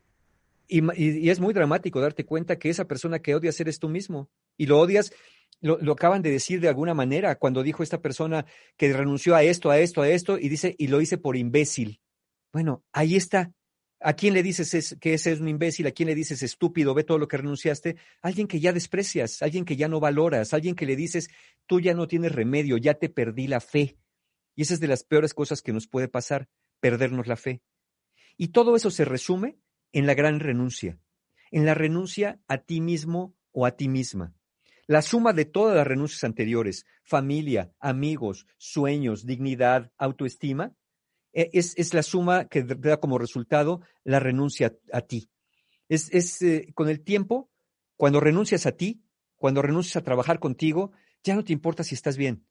[0.69, 4.29] y, es muy dramático darte cuenta que esa persona que odias eres tú mismo.
[4.55, 5.11] Y lo odias,
[5.61, 8.45] lo, acaban de decir de alguna manera cuando dijo esta persona
[8.77, 11.99] que renunció a esto, a esto, a esto, y dice, y lo hice por imbécil.
[12.53, 13.51] Bueno, ahí está.
[13.99, 15.87] ¿A quién le dices es- que ese es un imbécil?
[15.87, 16.93] ¿A quién le dices estúpido?
[16.93, 17.97] Ve todo lo que renunciaste.
[18.21, 21.29] Alguien que ya desprecias, alguien que ya no valoras, alguien que le dices,
[21.65, 23.97] tú ya no tienes remedio, ya te perdí la fe.
[24.55, 26.47] Y esa es de las peores cosas que nos puede pasar,
[26.79, 27.61] perdernos la fe.
[28.37, 29.57] Y todo eso se resume
[29.91, 30.97] en la gran renuncia,
[31.51, 34.33] en la renuncia a ti mismo o a ti misma.
[34.87, 40.73] La suma de todas las renuncias anteriores, familia, amigos, sueños, dignidad, autoestima,
[41.33, 45.29] eh, es, es la suma que da como resultado la renuncia a, a ti.
[45.87, 47.49] Es, es eh, con el tiempo,
[47.97, 49.03] cuando renuncias a ti,
[49.35, 50.91] cuando renuncias a trabajar contigo,
[51.23, 52.45] ya no te importa si estás bien.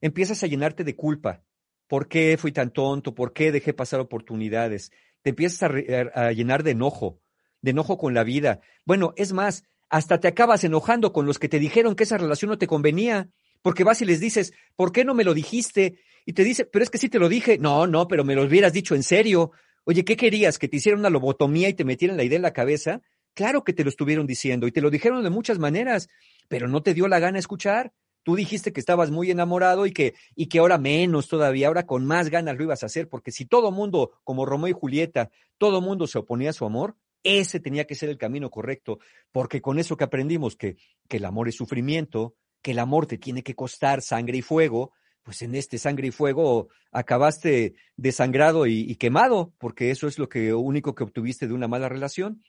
[0.00, 1.44] Empiezas a llenarte de culpa.
[1.86, 3.14] ¿Por qué fui tan tonto?
[3.14, 4.90] ¿Por qué dejé pasar oportunidades?
[5.22, 5.66] Te empiezas a,
[6.14, 7.20] a llenar de enojo,
[7.60, 8.60] de enojo con la vida.
[8.84, 12.50] Bueno, es más, hasta te acabas enojando con los que te dijeron que esa relación
[12.50, 13.28] no te convenía,
[13.62, 15.98] porque vas y les dices, ¿por qué no me lo dijiste?
[16.26, 17.58] Y te dice, pero es que sí te lo dije.
[17.58, 19.52] No, no, pero me lo hubieras dicho en serio.
[19.84, 20.58] Oye, ¿qué querías?
[20.58, 23.02] ¿Que te hicieran una lobotomía y te metieran la idea en la cabeza?
[23.34, 26.08] Claro que te lo estuvieron diciendo y te lo dijeron de muchas maneras,
[26.48, 27.92] pero no te dio la gana escuchar.
[28.22, 32.04] Tú dijiste que estabas muy enamorado y que, y que ahora menos todavía, ahora con
[32.06, 35.80] más ganas lo ibas a hacer, porque si todo mundo, como Romeo y Julieta, todo
[35.80, 38.98] mundo se oponía a su amor, ese tenía que ser el camino correcto,
[39.30, 40.76] porque con eso que aprendimos que,
[41.08, 44.92] que el amor es sufrimiento, que el amor te tiene que costar sangre y fuego,
[45.22, 50.28] pues en este sangre y fuego acabaste desangrado y, y quemado, porque eso es lo
[50.28, 52.42] que único que obtuviste de una mala relación.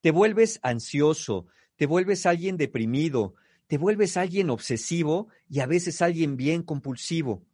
[0.00, 1.46] Te vuelves ansioso,
[1.76, 3.34] te vuelves alguien deprimido,
[3.66, 7.46] te vuelves alguien obsesivo y a veces alguien bien compulsivo.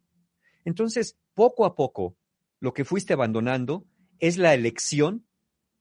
[0.65, 2.17] Entonces, poco a poco,
[2.59, 3.85] lo que fuiste abandonando
[4.19, 5.25] es la elección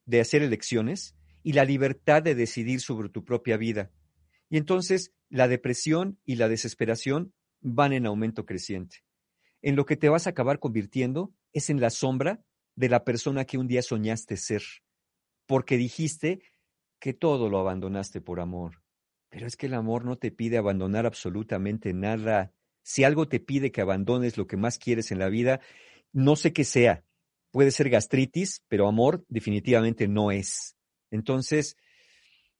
[0.06, 3.90] de hacer elecciones y la libertad de decidir sobre tu propia vida.
[4.48, 9.04] Y entonces la depresión y la desesperación van en aumento creciente.
[9.62, 12.42] En lo que te vas a acabar convirtiendo es en la sombra
[12.74, 14.62] de la persona que un día soñaste ser,
[15.46, 16.40] porque dijiste
[16.98, 18.82] que todo lo abandonaste por amor.
[19.30, 22.52] Pero es que el amor no te pide abandonar absolutamente nada.
[22.82, 25.60] Si algo te pide que abandones lo que más quieres en la vida,
[26.12, 27.04] no sé qué sea.
[27.52, 30.76] Puede ser gastritis, pero amor definitivamente no es.
[31.10, 31.76] Entonces,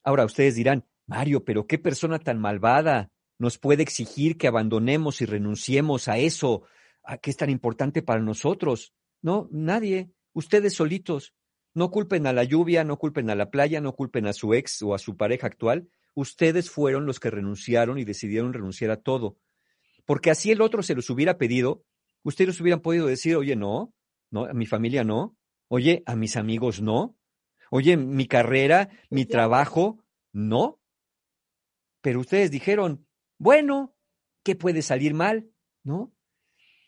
[0.02, 5.26] ahora ustedes dirán, Mario, pero qué persona tan malvada nos puede exigir que abandonemos y
[5.26, 6.62] renunciemos a eso,
[7.02, 8.92] a que es tan importante para nosotros.
[9.22, 10.10] No, nadie.
[10.32, 11.34] Ustedes solitos.
[11.74, 14.82] No culpen a la lluvia, no culpen a la playa, no culpen a su ex
[14.82, 15.88] o a su pareja actual.
[16.14, 19.36] Ustedes fueron los que renunciaron y decidieron renunciar a todo.
[20.04, 21.84] Porque así el otro se los hubiera pedido,
[22.22, 23.94] ustedes hubieran podido decir, oye, no,
[24.30, 25.36] no, a mi familia no,
[25.68, 27.16] oye, a mis amigos no,
[27.70, 30.80] oye, mi carrera, mi trabajo, no.
[32.00, 33.06] Pero ustedes dijeron,
[33.38, 33.94] bueno,
[34.42, 35.48] ¿qué puede salir mal?
[35.82, 36.12] ¿No?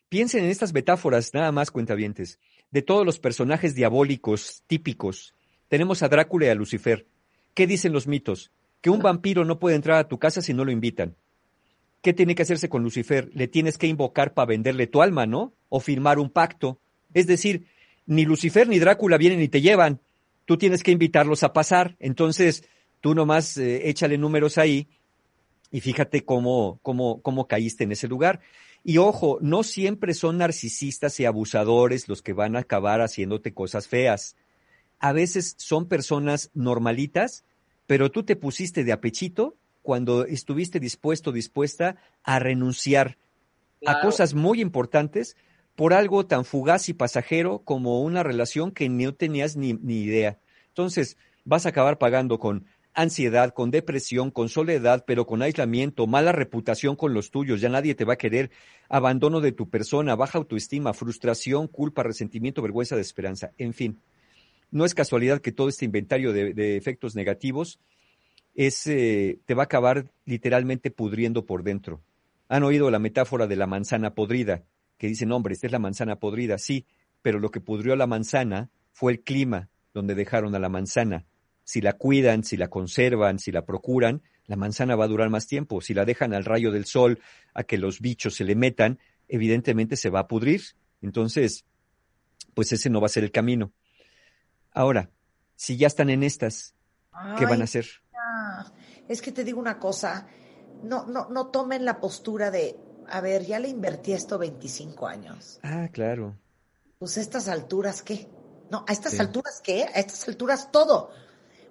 [0.09, 2.39] Piensen en estas metáforas, nada más cuentavientes,
[2.71, 5.35] de todos los personajes diabólicos típicos.
[5.69, 7.07] Tenemos a Drácula y a Lucifer.
[7.55, 8.53] ¿Qué dicen los mitos?
[8.83, 11.17] Que un vampiro no puede entrar a tu casa si no lo invitan.
[12.03, 13.31] ¿Qué tiene que hacerse con Lucifer?
[13.33, 15.55] Le tienes que invocar para venderle tu alma, ¿no?
[15.71, 16.79] O firmar un pacto.
[17.15, 17.67] Es decir,
[18.07, 20.01] ni Lucifer ni Drácula vienen y te llevan.
[20.45, 21.97] Tú tienes que invitarlos a pasar.
[22.01, 22.65] Entonces,
[23.01, 24.89] tú nomás eh, échale números ahí
[25.71, 28.41] y fíjate cómo, cómo, cómo caíste en ese lugar.
[28.85, 33.89] Y ojo, no siempre son narcisistas y abusadores los que van a acabar haciéndote cosas
[33.89, 34.37] feas.
[34.99, 37.45] A veces son personas normalitas,
[37.93, 43.19] pero tú te pusiste de apechito cuando estuviste dispuesto, dispuesta a renunciar
[43.85, 45.37] a cosas muy importantes
[45.77, 50.39] por algo tan fugaz y pasajero como una relación que no tenías ni, ni idea.
[50.69, 56.33] Entonces, vas a acabar pagando con ansiedad, con depresión, con soledad, pero con aislamiento, mala
[56.33, 58.51] reputación con los tuyos, ya nadie te va a querer,
[58.89, 64.01] abandono de tu persona, baja autoestima, frustración, culpa, resentimiento, vergüenza, desesperanza, en fin.
[64.73, 67.79] No es casualidad que todo este inventario de, efectos negativos
[68.55, 72.03] es, eh, te va a acabar literalmente pudriendo por dentro.
[72.49, 74.65] ¿Han oído la metáfora de la manzana podrida?
[74.97, 76.57] Que dicen, hombre, esta es la manzana podrida.
[76.57, 76.87] Sí,
[77.21, 81.27] pero lo que pudrió la manzana fue el clima donde dejaron a la manzana.
[81.65, 85.47] Si la cuidan, si la conservan, si la procuran, la manzana va a durar más
[85.47, 85.83] tiempo.
[85.83, 87.21] Si la dejan al rayo del sol,
[87.53, 90.63] a que los bichos se le metan, evidentemente se va a pudrir.
[91.03, 91.67] Entonces,
[92.55, 93.73] pues ese no va a ser el camino.
[94.73, 95.11] Ahora,
[95.57, 96.75] si ya están en estas,
[97.39, 97.87] ¿qué van a hacer?
[99.09, 100.27] Es que te digo una cosa,
[100.83, 102.77] no, no, no tomen la postura de,
[103.09, 105.61] a ver, ya le invertí esto 25 años.
[105.63, 106.37] Ah, claro.
[106.99, 108.29] Pues a estas alturas, ¿qué?
[108.71, 109.19] No, a estas Sí.
[109.21, 109.85] alturas, ¿qué?
[109.85, 111.11] A estas alturas todo.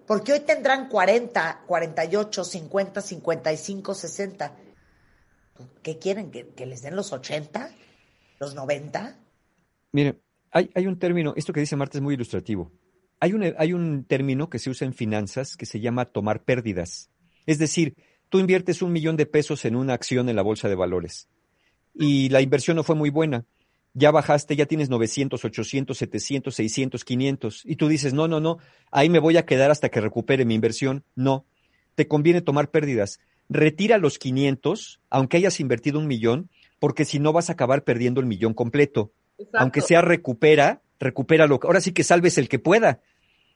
[0.05, 4.55] Porque hoy tendrán 40, 48, 50, 55, 60.
[5.81, 6.31] ¿Qué quieren?
[6.31, 7.69] ¿Que, que les den los 80?
[8.39, 9.15] ¿Los 90?
[9.93, 12.71] Mire, Hay, hay un término, esto que dice Marta es muy ilustrativo.
[13.21, 17.09] Hay un, hay un término que se usa en finanzas que se llama tomar pérdidas.
[17.45, 17.95] Es decir,
[18.27, 21.29] tú inviertes un millón de pesos en una acción en la bolsa de valores
[21.93, 23.45] y la inversión no fue muy buena.
[23.93, 28.57] Ya bajaste, ya tienes 900, 800, 700, 600, 500 y tú dices, no, no, no,
[28.89, 31.03] ahí me voy a quedar hasta que recupere mi inversión.
[31.15, 31.45] No,
[31.95, 33.19] te conviene tomar pérdidas.
[33.49, 38.21] Retira los 500, aunque hayas invertido un millón, porque si no vas a acabar perdiendo
[38.21, 39.11] el millón completo.
[39.37, 39.59] Exacto.
[39.59, 43.01] Aunque sea recupera, recupera lo Ahora sí que salves el que pueda.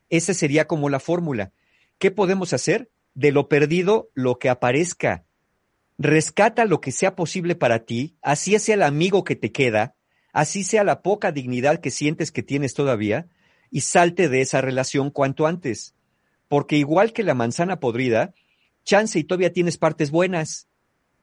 [0.10, 1.52] Esa sería como la fórmula.
[1.98, 2.92] ¿Qué podemos hacer?
[3.14, 5.26] De lo perdido, lo que aparezca.
[5.98, 9.96] Rescata lo que sea posible para ti, así sea el amigo que te queda,
[10.34, 13.28] así sea la poca dignidad que sientes que tienes todavía,
[13.72, 15.96] y salte de esa relación cuanto antes.
[16.48, 18.34] Porque igual que la manzana podrida,
[18.84, 20.68] chance y todavía tienes partes buenas.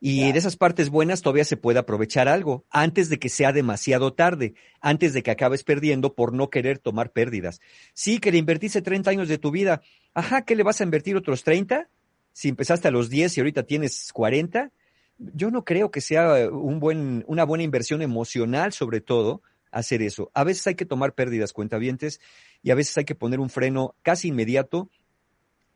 [0.04, 4.12] Y de esas partes buenas todavía se puede aprovechar algo, antes de que sea demasiado
[4.12, 7.60] tarde, antes de que acabes perdiendo por no querer tomar pérdidas.
[7.94, 9.80] Sí, que le invertiste 30 años de tu vida.
[10.12, 11.88] Ajá, ¿qué le vas a invertir otros 30?
[12.32, 14.72] Si empezaste a los 10 y ahorita tienes 40.
[15.18, 20.32] Yo no creo que sea un buen, una buena inversión emocional, sobre todo, hacer eso.
[20.34, 22.20] A veces hay que tomar pérdidas, cuentavientes,
[22.60, 24.90] y a veces hay que poner un freno casi inmediato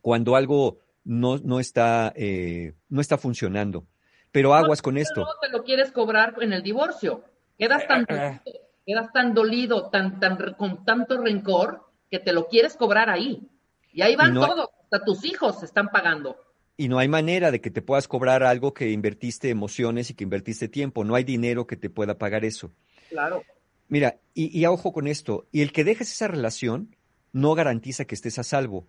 [0.01, 3.87] cuando algo no, no, está, eh, no está funcionando.
[4.31, 5.21] Pero aguas con esto.
[5.21, 7.23] No te lo quieres cobrar en el divorcio.
[7.57, 8.41] Quedas tan dolido,
[8.85, 13.47] quedas tan dolido, tan, tan, con tanto rencor, que te lo quieres cobrar ahí.
[13.93, 16.37] Y ahí van Y no- todos, hasta tus hijos están pagando.
[16.79, 20.23] Y no hay manera de que te puedas cobrar algo que invertiste emociones y que
[20.23, 21.03] invertiste tiempo.
[21.03, 22.71] No hay dinero que te pueda pagar eso.
[23.09, 23.43] Claro.
[23.87, 26.95] Mira, y, y a ojo con esto, y el que dejes esa relación
[27.31, 28.85] no garantiza que estés a salvo.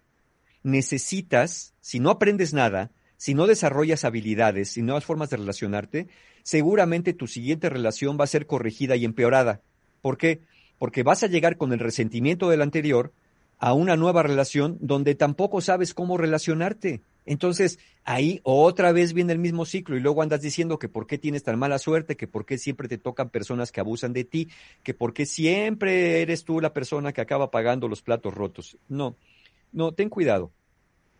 [0.62, 6.06] Necesitas, si no aprendes nada, si no desarrollas habilidades y nuevas formas de relacionarte,
[6.44, 9.60] seguramente tu siguiente relación va a ser corregida y empeorada.
[10.00, 10.40] ¿Por qué?
[10.78, 13.12] Porque vas a llegar con el resentimiento del anterior
[13.58, 17.02] a una nueva relación donde tampoco sabes cómo relacionarte.
[17.26, 21.18] Entonces, ahí otra vez viene el mismo ciclo y luego andas diciendo que por qué
[21.18, 24.48] tienes tan mala suerte, que por qué siempre te tocan personas que abusan de ti,
[24.84, 28.78] que por qué siempre eres tú la persona que acaba pagando los platos rotos.
[28.88, 29.16] No,
[29.72, 30.52] no, ten cuidado.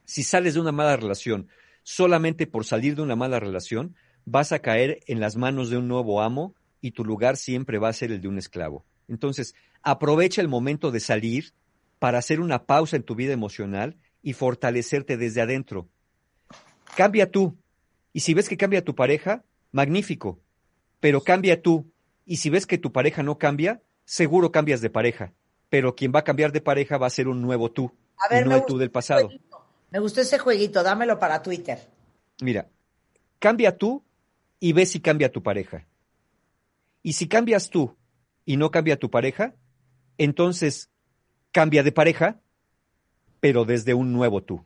[0.05, 1.49] Si sales de una mala relación
[1.89, 3.97] solamente por salir de una mala relación,
[4.27, 7.89] vas a caer en las manos de un nuevo amo y tu lugar siempre va
[7.89, 8.85] a ser el de un esclavo.
[9.09, 11.55] Entonces, aprovecha el momento de salir
[11.99, 15.89] para hacer una pausa en tu vida emocional y fortalecerte desde adentro.
[16.95, 17.57] Cambia tú.
[18.13, 20.43] Y si ves que cambia tu pareja, magnífico.
[21.01, 21.91] Pero cambia tú.
[22.27, 25.33] Y si ves que tu pareja no cambia, seguro cambias de pareja.
[25.71, 27.91] Pero quien va a cambiar de pareja va a ser un nuevo tú.
[28.19, 29.31] A ver, y no el tú del pasado.
[29.91, 31.79] Me gustó ese jueguito, dámelo para Twitter.
[32.41, 32.69] Mira,
[33.39, 34.05] cambia tú
[34.61, 35.87] y ve si cambia tu pareja.
[37.03, 37.97] Y si cambias tú
[38.45, 39.55] y no cambia tu pareja,
[40.19, 40.91] entonces
[41.53, 42.41] cambia de pareja,
[43.41, 44.65] pero desde un nuevo tú.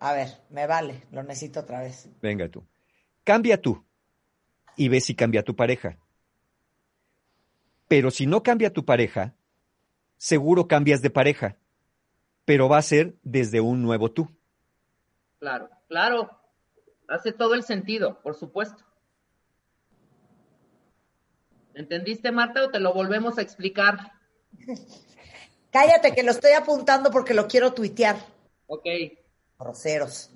[0.00, 2.08] A ver, me vale, lo necesito otra vez.
[2.20, 2.66] Venga tú.
[3.22, 3.84] Cambia tú
[4.76, 5.96] y ve si cambia tu pareja.
[7.86, 9.36] Pero si no cambia tu pareja,
[10.16, 11.58] seguro cambias de pareja,
[12.44, 14.28] pero va a ser desde un nuevo tú.
[15.38, 16.30] Claro, claro.
[17.08, 18.84] Hace todo el sentido, por supuesto.
[21.74, 24.12] ¿Entendiste, Marta, o te lo volvemos a explicar?
[25.72, 28.16] Cállate, que lo estoy apuntando porque lo quiero tuitear.
[28.66, 28.86] Ok.
[29.58, 30.30] Groseros.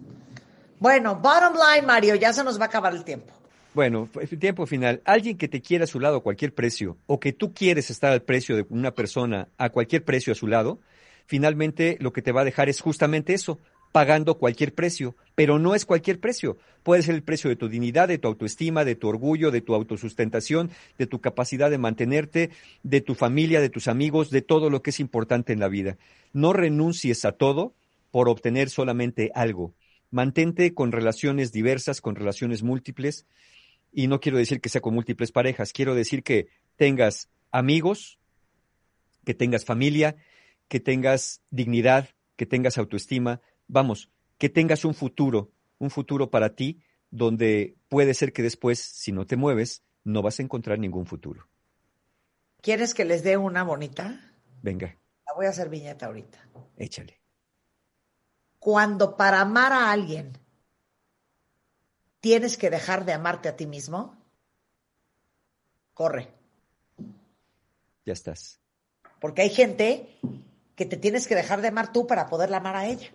[0.78, 3.32] Bueno, bottom line, Mario, ya se nos va a acabar el tiempo.
[3.74, 4.08] Bueno,
[4.40, 5.02] tiempo final.
[5.04, 8.10] Alguien que te quiera a su lado a cualquier precio o que tú quieres estar
[8.10, 10.80] al precio de una persona a cualquier precio a su lado,
[11.26, 13.60] finalmente lo que te va a dejar es justamente eso,
[13.92, 16.58] pagando cualquier precio, pero no es cualquier precio.
[16.82, 19.74] Puede ser el precio de tu dignidad, de tu autoestima, de tu orgullo, de tu
[19.74, 22.50] autosustentación, de tu capacidad de mantenerte,
[22.82, 25.96] de tu familia, de tus amigos, de todo lo que es importante en la vida.
[26.32, 27.74] No renuncies a todo
[28.10, 29.72] por obtener solamente algo.
[30.10, 33.26] Mantente con relaciones diversas, con relaciones múltiples,
[33.92, 38.18] y no quiero decir que sea con múltiples parejas, quiero decir que tengas amigos,
[39.24, 40.16] que tengas familia,
[40.68, 46.82] que tengas dignidad, que tengas autoestima, vamos, que tengas un futuro, un futuro para ti,
[47.10, 51.48] donde puede ser que después, si no te mueves, no vas a encontrar ningún futuro.
[52.60, 54.32] ¿Quieres que les dé una bonita?
[54.62, 56.38] Venga, La voy a hacer viñeta ahorita.
[56.76, 57.20] échale.
[58.58, 60.32] Cuando para amar a alguien
[62.20, 64.16] tienes que dejar de amarte a ti mismo,
[65.94, 66.28] corre.
[68.04, 68.60] Ya estás.
[69.20, 70.18] Porque hay gente
[70.76, 73.08] que te tienes que dejar de amar tú para poderla amar a ella.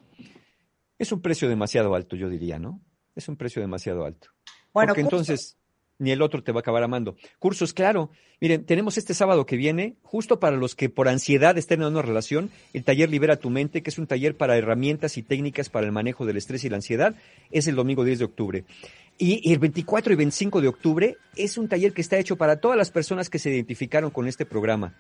[0.98, 2.82] Es un precio demasiado alto, yo diría, ¿no?
[3.16, 4.30] Es un precio demasiado alto.
[4.74, 5.58] Bueno, Porque entonces,
[6.00, 7.16] ni el otro te va a acabar amando.
[7.40, 8.10] Cursos, claro.
[8.40, 12.02] Miren, tenemos este sábado que viene, justo para los que por ansiedad estén en una
[12.02, 15.86] relación, el taller Libera tu mente, que es un taller para herramientas y técnicas para
[15.86, 17.16] el manejo del estrés y la ansiedad,
[17.52, 18.66] es el domingo 10 de octubre.
[19.20, 22.78] Y el 24 y 25 de octubre es un taller que está hecho para todas
[22.78, 24.96] las personas que se identificaron con este programa.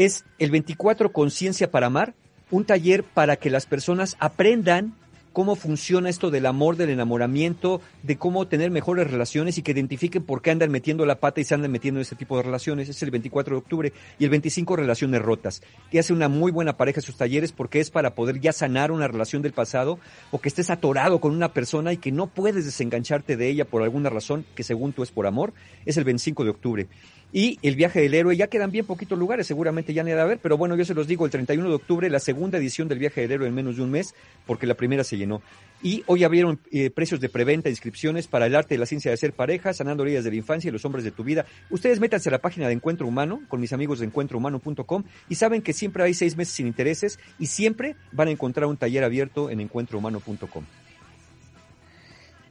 [0.00, 2.14] Es el 24 Conciencia para Amar,
[2.50, 4.94] un taller para que las personas aprendan
[5.34, 10.22] cómo funciona esto del amor, del enamoramiento, de cómo tener mejores relaciones y que identifiquen
[10.22, 12.88] por qué andan metiendo la pata y se andan metiendo en este tipo de relaciones.
[12.88, 16.78] Es el 24 de octubre y el 25 relaciones rotas, que hace una muy buena
[16.78, 19.98] pareja sus talleres porque es para poder ya sanar una relación del pasado
[20.30, 23.82] o que estés atorado con una persona y que no puedes desengancharte de ella por
[23.82, 25.52] alguna razón que según tú es por amor.
[25.84, 26.88] Es el 25 de octubre.
[27.32, 30.38] Y el viaje del héroe, ya quedan bien poquitos lugares, seguramente ya ni a ver,
[30.42, 33.20] pero bueno, yo se los digo, el 31 de octubre, la segunda edición del viaje
[33.20, 34.14] del héroe en menos de un mes,
[34.46, 35.40] porque la primera se llenó.
[35.82, 39.16] Y hoy abrieron eh, precios de preventa, inscripciones para el arte de la ciencia de
[39.16, 41.46] ser pareja, sanando heridas de la infancia y los hombres de tu vida.
[41.70, 45.62] Ustedes métanse a la página de Encuentro Humano, con mis amigos de encuentrohumano.com, y saben
[45.62, 49.50] que siempre hay seis meses sin intereses y siempre van a encontrar un taller abierto
[49.50, 50.64] en encuentrohumano.com.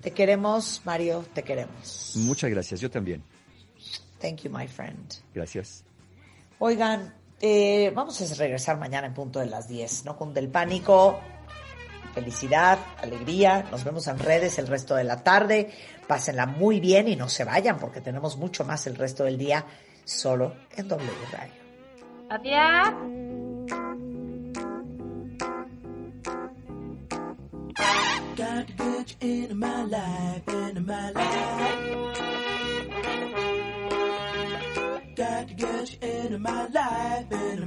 [0.01, 2.13] Te queremos, Mario, te queremos.
[2.15, 3.21] Muchas gracias, yo también.
[4.19, 4.97] Thank you, my friend.
[5.33, 5.83] Gracias.
[6.59, 10.05] Oigan, eh, vamos a regresar mañana en punto de las 10.
[10.05, 11.19] No cunde el pánico.
[12.13, 13.65] Felicidad, alegría.
[13.71, 15.71] Nos vemos en redes el resto de la tarde.
[16.07, 19.65] Pásenla muy bien y no se vayan porque tenemos mucho más el resto del día
[20.03, 21.53] solo en W Radio.
[22.29, 22.93] Adiós.
[28.35, 28.67] Got
[29.53, 31.58] my life, my life.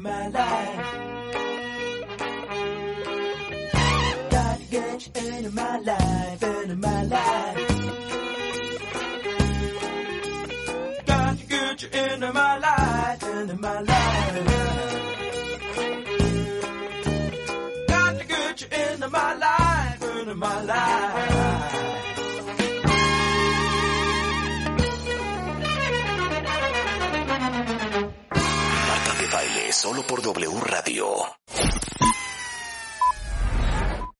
[0.02, 0.86] My life.
[4.30, 7.56] Got to get you into my life, into my life.
[11.06, 14.46] Got to get you into my life, into my life.
[17.86, 21.81] Got to get you into my life, into my life.
[29.72, 31.06] Solo por W Radio.